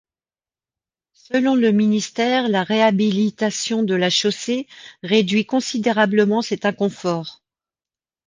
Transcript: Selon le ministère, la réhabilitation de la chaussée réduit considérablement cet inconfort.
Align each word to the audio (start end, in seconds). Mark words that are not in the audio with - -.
Selon 1.13 1.53
le 1.53 1.71
ministère, 1.71 2.49
la 2.49 2.63
réhabilitation 2.63 3.83
de 3.83 3.93
la 3.93 4.09
chaussée 4.09 4.65
réduit 5.03 5.45
considérablement 5.45 6.41
cet 6.41 6.65
inconfort. 6.65 7.43